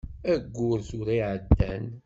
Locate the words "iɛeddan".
1.21-1.85